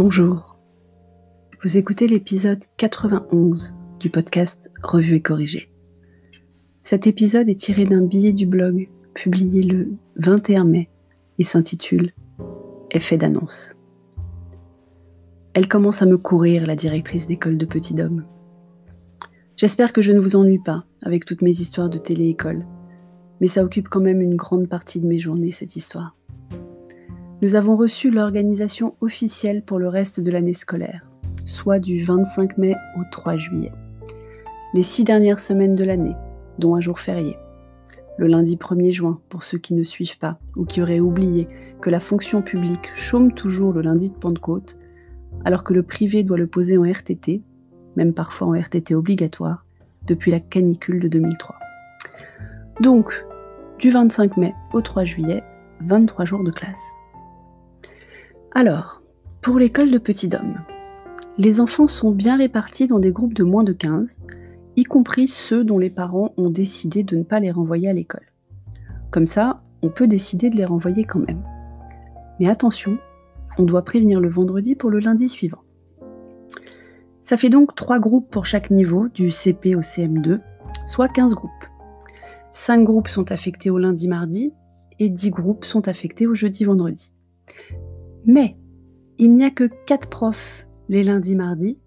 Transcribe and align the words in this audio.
Bonjour. 0.00 0.56
Vous 1.64 1.76
écoutez 1.76 2.06
l'épisode 2.06 2.62
91 2.76 3.74
du 3.98 4.10
podcast 4.10 4.70
Revue 4.80 5.16
et 5.16 5.20
corrigé. 5.20 5.72
Cet 6.84 7.08
épisode 7.08 7.48
est 7.48 7.58
tiré 7.58 7.84
d'un 7.84 8.02
billet 8.02 8.32
du 8.32 8.46
blog 8.46 8.88
publié 9.12 9.64
le 9.64 9.88
21 10.14 10.62
mai 10.66 10.88
et 11.40 11.42
s'intitule 11.42 12.12
Effet 12.92 13.16
d'annonce. 13.16 13.74
Elle 15.54 15.66
commence 15.66 16.00
à 16.00 16.06
me 16.06 16.16
courir, 16.16 16.64
la 16.64 16.76
directrice 16.76 17.26
d'école 17.26 17.58
de 17.58 17.66
Petit 17.66 17.94
Dôme. 17.94 18.24
J'espère 19.56 19.92
que 19.92 20.00
je 20.00 20.12
ne 20.12 20.20
vous 20.20 20.36
ennuie 20.36 20.62
pas 20.62 20.84
avec 21.02 21.24
toutes 21.24 21.42
mes 21.42 21.50
histoires 21.60 21.90
de 21.90 21.98
télé-école, 21.98 22.64
mais 23.40 23.48
ça 23.48 23.64
occupe 23.64 23.88
quand 23.88 24.00
même 24.00 24.22
une 24.22 24.36
grande 24.36 24.68
partie 24.68 25.00
de 25.00 25.08
mes 25.08 25.18
journées, 25.18 25.50
cette 25.50 25.74
histoire 25.74 26.17
nous 27.40 27.54
avons 27.54 27.76
reçu 27.76 28.10
l'organisation 28.10 28.94
officielle 29.00 29.62
pour 29.62 29.78
le 29.78 29.88
reste 29.88 30.18
de 30.18 30.30
l'année 30.30 30.54
scolaire, 30.54 31.06
soit 31.44 31.78
du 31.78 32.02
25 32.02 32.58
mai 32.58 32.74
au 32.98 33.02
3 33.12 33.36
juillet. 33.36 33.70
Les 34.74 34.82
six 34.82 35.04
dernières 35.04 35.38
semaines 35.38 35.76
de 35.76 35.84
l'année, 35.84 36.16
dont 36.58 36.74
un 36.74 36.80
jour 36.80 36.98
férié. 36.98 37.36
Le 38.18 38.26
lundi 38.26 38.56
1er 38.56 38.90
juin, 38.90 39.20
pour 39.28 39.44
ceux 39.44 39.58
qui 39.58 39.74
ne 39.74 39.84
suivent 39.84 40.18
pas 40.18 40.40
ou 40.56 40.64
qui 40.64 40.82
auraient 40.82 40.98
oublié 40.98 41.46
que 41.80 41.90
la 41.90 42.00
fonction 42.00 42.42
publique 42.42 42.90
chôme 42.96 43.32
toujours 43.32 43.72
le 43.72 43.82
lundi 43.82 44.10
de 44.10 44.16
Pentecôte, 44.16 44.76
alors 45.44 45.62
que 45.62 45.72
le 45.72 45.84
privé 45.84 46.24
doit 46.24 46.38
le 46.38 46.48
poser 46.48 46.76
en 46.76 46.82
RTT, 46.82 47.42
même 47.94 48.14
parfois 48.14 48.48
en 48.48 48.60
RTT 48.60 48.96
obligatoire, 48.96 49.64
depuis 50.08 50.32
la 50.32 50.40
canicule 50.40 50.98
de 50.98 51.06
2003. 51.06 51.54
Donc, 52.80 53.24
du 53.78 53.90
25 53.90 54.36
mai 54.38 54.54
au 54.72 54.80
3 54.80 55.04
juillet, 55.04 55.44
23 55.82 56.24
jours 56.24 56.42
de 56.42 56.50
classe. 56.50 56.80
Alors, 58.60 59.02
pour 59.40 59.60
l'école 59.60 59.92
de 59.92 59.98
Petit 59.98 60.26
Dôme, 60.26 60.58
les 61.38 61.60
enfants 61.60 61.86
sont 61.86 62.10
bien 62.10 62.36
répartis 62.36 62.88
dans 62.88 62.98
des 62.98 63.12
groupes 63.12 63.34
de 63.34 63.44
moins 63.44 63.62
de 63.62 63.72
15, 63.72 64.18
y 64.74 64.82
compris 64.82 65.28
ceux 65.28 65.62
dont 65.62 65.78
les 65.78 65.90
parents 65.90 66.34
ont 66.36 66.50
décidé 66.50 67.04
de 67.04 67.14
ne 67.14 67.22
pas 67.22 67.38
les 67.38 67.52
renvoyer 67.52 67.88
à 67.88 67.92
l'école. 67.92 68.26
Comme 69.12 69.28
ça, 69.28 69.62
on 69.80 69.90
peut 69.90 70.08
décider 70.08 70.50
de 70.50 70.56
les 70.56 70.64
renvoyer 70.64 71.04
quand 71.04 71.20
même. 71.20 71.40
Mais 72.40 72.48
attention, 72.48 72.98
on 73.58 73.62
doit 73.62 73.84
prévenir 73.84 74.18
le 74.18 74.28
vendredi 74.28 74.74
pour 74.74 74.90
le 74.90 74.98
lundi 74.98 75.28
suivant. 75.28 75.62
Ça 77.22 77.36
fait 77.36 77.50
donc 77.50 77.76
3 77.76 78.00
groupes 78.00 78.28
pour 78.28 78.44
chaque 78.44 78.72
niveau, 78.72 79.06
du 79.06 79.30
CP 79.30 79.76
au 79.76 79.82
CM2, 79.82 80.40
soit 80.84 81.08
15 81.08 81.34
groupes. 81.34 81.52
5 82.50 82.82
groupes 82.82 83.06
sont 83.06 83.30
affectés 83.30 83.70
au 83.70 83.78
lundi-mardi 83.78 84.52
et 84.98 85.10
10 85.10 85.30
groupes 85.30 85.64
sont 85.64 85.86
affectés 85.86 86.26
au 86.26 86.34
jeudi-vendredi. 86.34 87.12
Mais 88.28 88.56
il 89.18 89.34
n'y 89.34 89.42
a 89.42 89.50
que 89.50 89.68
4 89.86 90.08
profs 90.08 90.66
les 90.88 91.02
lundis, 91.02 91.34
mardis 91.34 91.80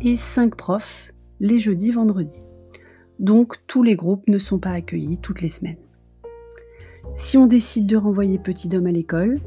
et 0.00 0.16
5 0.16 0.56
profs 0.56 1.12
les 1.40 1.60
jeudis, 1.60 1.92
vendredis. 1.92 2.42
Donc 3.20 3.56
tous 3.66 3.82
les 3.82 3.94
groupes 3.94 4.26
ne 4.26 4.38
sont 4.38 4.58
pas 4.58 4.70
accueillis 4.70 5.18
toutes 5.18 5.42
les 5.42 5.50
semaines. 5.50 5.76
Si 7.14 7.36
on 7.36 7.46
décide 7.46 7.86
de 7.86 7.96
renvoyer 7.96 8.38
Petit 8.38 8.74
Homme 8.74 8.86
à 8.86 8.92
l'école, 8.92 9.38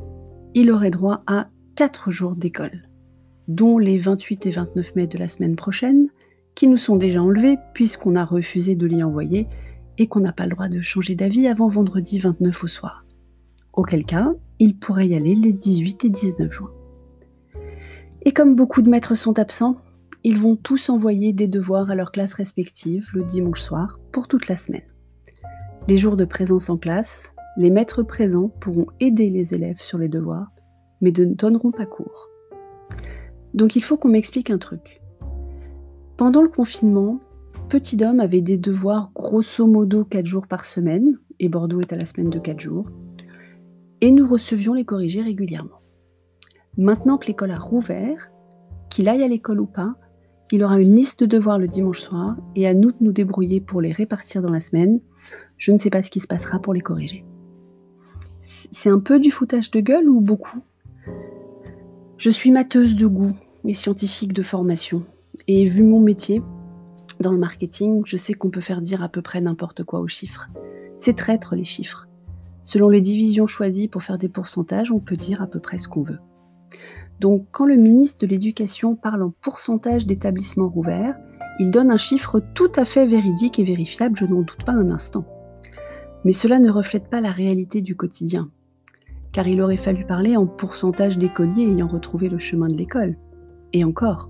il 0.54 0.72
aurait 0.72 0.92
droit 0.92 1.24
à 1.26 1.50
4 1.76 2.12
jours 2.12 2.36
d'école, 2.36 2.88
dont 3.48 3.80
les 3.80 3.98
28 3.98 4.46
et 4.46 4.52
29 4.52 4.96
mai 4.96 5.08
de 5.08 5.18
la 5.18 5.28
semaine 5.28 5.56
prochaine, 5.56 6.08
qui 6.54 6.68
nous 6.68 6.78
sont 6.78 6.98
déjà 6.98 7.22
enlevés 7.22 7.58
puisqu'on 7.74 8.16
a 8.16 8.26
refusé 8.26 8.76
de 8.76 8.86
l'y 8.86 9.04
envoyer 9.04 9.48
et 9.98 10.08
qu'on 10.08 10.20
n'a 10.20 10.34
pas 10.34 10.46
le 10.46 10.52
droit 10.52 10.70
de 10.70 10.82
changer 10.82 11.16
d'avis 11.16 11.48
avant 11.48 11.68
vendredi 11.68 12.20
29 12.20 12.64
au 12.64 12.68
soir. 12.68 13.06
Auquel 13.74 14.06
cas, 14.06 14.34
il 14.60 14.78
pourrait 14.78 15.08
y 15.08 15.16
aller 15.16 15.36
les 15.36 15.54
18 15.54 16.06
et 16.06 16.10
19 16.10 16.52
juin. 16.52 16.72
Et 18.24 18.34
comme 18.34 18.56
beaucoup 18.56 18.82
de 18.82 18.90
maîtres 18.90 19.16
sont 19.16 19.40
absents, 19.40 19.78
ils 20.24 20.38
vont 20.38 20.56
tous 20.56 20.90
envoyer 20.90 21.32
des 21.32 21.48
devoirs 21.48 21.90
à 21.90 21.96
leurs 21.96 22.12
classes 22.12 22.34
respectives 22.34 23.08
le 23.14 23.24
dimanche 23.24 23.62
soir 23.62 24.00
pour 24.12 24.28
toute 24.28 24.48
la 24.48 24.58
semaine. 24.58 24.84
Les 25.88 25.98
jours 25.98 26.18
de 26.18 26.26
présence 26.26 26.70
en 26.70 26.78
classe, 26.78 27.32
les 27.56 27.70
maîtres 27.70 28.04
présents 28.04 28.50
pourront 28.60 28.88
aider 29.00 29.30
les 29.30 29.54
élèves 29.54 29.80
sur 29.80 29.98
les 29.98 30.10
devoirs, 30.10 30.52
mais 31.02 31.12
ne 31.12 31.26
donneront 31.26 31.72
pas 31.72 31.86
cours. 31.86 32.30
Donc 33.54 33.76
il 33.76 33.84
faut 33.84 33.98
qu'on 33.98 34.10
m'explique 34.10 34.50
un 34.50 34.58
truc. 34.58 35.02
Pendant 36.18 36.42
le 36.42 36.50
confinement, 36.50 37.20
Petit 37.70 37.96
Dôme 37.96 38.20
avait 38.20 38.42
des 38.42 38.58
devoirs 38.58 39.12
grosso 39.14 39.66
modo 39.68 40.04
4 40.04 40.26
jours 40.26 40.48
par 40.48 40.66
semaine, 40.66 41.20
et 41.40 41.50
Bordeaux 41.50 41.82
est 41.82 41.94
à 41.94 41.98
la 41.98 42.06
semaine 42.06 42.30
de 42.30 42.40
4 42.40 42.60
jours 42.60 42.88
et 44.02 44.12
nous 44.12 44.28
recevions 44.28 44.74
les 44.74 44.86
corrigés 44.86 45.22
régulièrement. 45.22 45.82
Maintenant 46.78 47.18
que 47.18 47.28
l'école 47.28 47.52
a 47.52 47.58
rouvert, 47.58 48.30
qu'il 48.90 49.10
aille 49.10 49.24
à 49.24 49.28
l'école 49.28 49.60
ou 49.60 49.66
pas, 49.66 49.96
il 50.52 50.64
aura 50.64 50.80
une 50.80 50.96
liste 50.96 51.22
de 51.22 51.26
devoirs 51.26 51.60
le 51.60 51.68
dimanche 51.68 52.00
soir 52.00 52.38
et 52.56 52.68
à 52.68 52.74
nous 52.74 52.92
de 52.92 52.98
nous 53.02 53.12
débrouiller 53.12 53.60
pour 53.60 53.82
les 53.82 53.92
répartir 53.92 54.42
dans 54.42 54.52
la 54.52 54.62
semaine. 54.62 55.00
Je 55.58 55.72
ne 55.72 55.78
sais 55.78 55.90
pas 55.90 56.04
ce 56.04 56.12
qui 56.12 56.20
se 56.20 56.28
passera 56.28 56.60
pour 56.60 56.74
les 56.74 56.82
corriger. 56.82 57.26
C'est 58.44 58.90
un 58.90 59.00
peu 59.00 59.20
du 59.20 59.32
foutage 59.32 59.72
de 59.72 59.82
gueule 59.82 60.08
ou 60.08 60.22
beaucoup? 60.22 60.62
Je 62.18 62.30
suis 62.30 62.52
matheuse 62.52 62.96
de 62.96 63.08
goût 63.08 63.36
et 63.66 63.74
scientifique 63.74 64.34
de 64.34 64.42
formation. 64.42 65.04
Et 65.48 65.66
vu 65.66 65.84
mon 65.84 66.00
métier, 66.00 66.42
dans 67.20 67.32
le 67.32 67.38
marketing, 67.38 68.04
je 68.06 68.16
sais 68.16 68.34
qu'on 68.34 68.50
peut 68.50 68.62
faire 68.62 68.82
dire 68.82 69.04
à 69.04 69.10
peu 69.10 69.22
près 69.22 69.42
n'importe 69.42 69.84
quoi 69.84 70.00
aux 70.00 70.08
chiffres. 70.08 70.48
C'est 70.98 71.16
traître 71.16 71.56
les 71.56 71.66
chiffres. 71.66 72.07
Selon 72.68 72.90
les 72.90 73.00
divisions 73.00 73.48
choisies 73.48 73.88
pour 73.88 74.04
faire 74.04 74.18
des 74.18 74.28
pourcentages, 74.28 74.92
on 74.92 75.00
peut 75.00 75.16
dire 75.16 75.42
à 75.42 75.48
peu 75.48 75.62
près 75.62 75.78
ce 75.78 75.88
qu'on 75.88 76.04
veut. 76.04 76.20
Donc 77.22 77.46
quand 77.54 77.66
le 77.66 77.78
ministre 77.78 78.20
de 78.20 78.28
l'Éducation 78.28 78.98
parle 78.98 79.24
en 79.24 79.34
pourcentage 79.40 80.06
d'établissements 80.06 80.68
rouverts, 80.68 81.16
il 81.60 81.72
donne 81.72 81.92
un 81.92 81.98
chiffre 81.98 82.42
tout 82.56 82.72
à 82.76 82.84
fait 82.84 83.08
véridique 83.08 83.58
et 83.58 83.64
vérifiable, 83.64 84.20
je 84.20 84.26
n'en 84.26 84.42
doute 84.42 84.66
pas 84.66 84.74
un 84.74 84.90
instant. 84.90 85.24
Mais 86.26 86.34
cela 86.34 86.60
ne 86.60 86.70
reflète 86.70 87.10
pas 87.10 87.22
la 87.22 87.32
réalité 87.32 87.80
du 87.80 87.96
quotidien, 87.96 88.52
car 89.32 89.48
il 89.48 89.62
aurait 89.62 89.78
fallu 89.78 90.06
parler 90.06 90.36
en 90.36 90.46
pourcentage 90.46 91.18
d'écoliers 91.18 91.72
ayant 91.72 91.88
retrouvé 91.88 92.28
le 92.28 92.38
chemin 92.38 92.68
de 92.68 92.76
l'école. 92.76 93.16
Et 93.72 93.86
encore. 93.86 94.30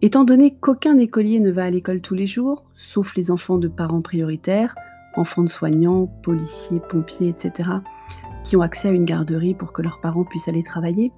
Étant 0.00 0.24
donné 0.24 0.54
qu'aucun 0.54 0.96
écolier 0.96 1.38
ne 1.38 1.52
va 1.52 1.64
à 1.64 1.70
l'école 1.70 2.00
tous 2.00 2.14
les 2.14 2.26
jours, 2.26 2.64
sauf 2.74 3.14
les 3.14 3.30
enfants 3.30 3.58
de 3.58 3.68
parents 3.68 4.00
prioritaires, 4.00 4.74
enfants 5.14 5.44
de 5.44 5.50
soignants, 5.50 6.06
policiers, 6.22 6.80
pompiers, 6.80 7.28
etc., 7.28 7.70
qui 8.44 8.56
ont 8.56 8.62
accès 8.62 8.88
à 8.88 8.92
une 8.92 9.04
garderie 9.04 9.54
pour 9.54 9.72
que 9.72 9.82
leurs 9.82 10.00
parents 10.00 10.24
puissent 10.24 10.48
aller 10.48 10.62
travailler, 10.62 11.12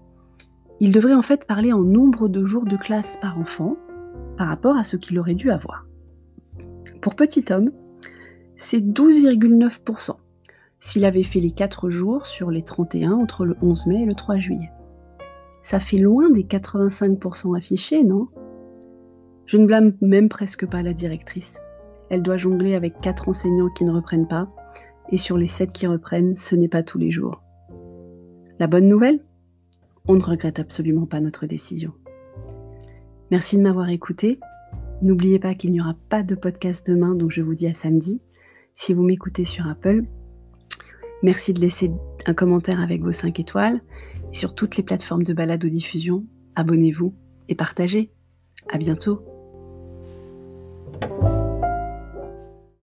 ils 0.81 0.93
devraient 0.93 1.15
en 1.15 1.22
fait 1.22 1.47
parler 1.47 1.72
en 1.72 1.81
nombre 1.81 2.28
de 2.28 2.44
jours 2.44 2.65
de 2.65 2.77
classe 2.77 3.16
par 3.21 3.38
enfant 3.38 3.77
par 4.37 4.49
rapport 4.49 4.77
à 4.77 4.84
ce 4.84 4.97
qu'il 4.97 5.19
aurait 5.19 5.34
dû 5.34 5.50
avoir. 5.50 5.87
Pour 7.00 7.15
petit 7.15 7.44
homme, 7.50 7.71
c'est 8.56 8.81
12,9% 8.81 10.16
s'il 10.81 11.04
avait 11.04 11.22
fait 11.22 11.41
les 11.41 11.50
4 11.50 11.88
jours 11.88 12.27
sur 12.27 12.50
les 12.50 12.62
31 12.62 13.12
entre 13.12 13.47
le 13.47 13.56
11 13.62 13.87
mai 13.87 14.03
et 14.03 14.06
le 14.06 14.15
3 14.15 14.37
juillet. 14.37 14.71
Ça 15.62 15.81
fait 15.81 15.97
loin 15.97 16.31
des 16.31 16.44
85% 16.44 17.56
affichés, 17.56 18.04
non? 18.04 18.28
Je 19.47 19.56
ne 19.56 19.66
blâme 19.66 19.94
même 20.03 20.28
presque 20.28 20.66
pas 20.66 20.83
la 20.83 20.93
directrice. 20.93 21.59
Elle 22.10 22.22
doit 22.22 22.37
jongler 22.37 22.75
avec 22.75 23.00
quatre 23.00 23.28
enseignants 23.28 23.70
qui 23.70 23.84
ne 23.84 23.92
reprennent 23.92 24.28
pas, 24.28 24.48
et 25.10 25.16
sur 25.16 25.37
les 25.37 25.48
sept 25.48 25.72
qui 25.72 25.87
reprennent, 25.87 26.37
ce 26.37 26.54
n'est 26.54 26.69
pas 26.69 26.82
tous 26.82 26.98
les 26.98 27.10
jours. 27.10 27.42
La 28.59 28.66
bonne 28.66 28.88
nouvelle? 28.88 29.20
On 30.06 30.15
ne 30.15 30.22
regrette 30.22 30.60
absolument 30.60 31.06
pas 31.06 31.20
notre 31.20 31.47
décision. 31.47 31.92
Merci 33.31 33.56
de 33.56 33.62
m'avoir 33.62 33.88
écouté. 33.88 34.38
N'oubliez 35.03 35.38
pas 35.38 35.54
qu'il 35.54 35.72
n'y 35.72 35.81
aura 35.81 35.97
pas 36.09 36.22
de 36.22 36.34
podcast 36.34 36.87
demain, 36.87 37.15
donc 37.15 37.32
je 37.32 37.42
vous 37.42 37.54
dis 37.54 37.66
à 37.66 37.75
samedi. 37.75 38.22
Si 38.75 38.94
vous 38.94 39.03
m'écoutez 39.03 39.44
sur 39.44 39.66
Apple, 39.66 40.04
merci 41.22 41.53
de 41.53 41.60
laisser 41.60 41.91
un 42.27 42.34
commentaire 42.34 42.80
avec 42.80 43.03
vos 43.03 43.12
5 43.12 43.41
étoiles. 43.41 43.80
Sur 44.33 44.54
toutes 44.54 44.77
les 44.77 44.83
plateformes 44.83 45.22
de 45.22 45.33
balade 45.33 45.65
ou 45.65 45.68
diffusion, 45.68 46.24
abonnez-vous 46.54 47.15
et 47.48 47.54
partagez. 47.54 48.12
À 48.71 48.78
bientôt. 48.78 49.22